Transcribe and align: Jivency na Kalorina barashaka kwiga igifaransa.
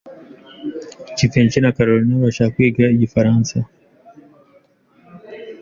Jivency 1.15 1.57
na 1.61 1.75
Kalorina 1.75 2.21
barashaka 2.21 2.53
kwiga 2.53 2.85
igifaransa. 2.95 3.55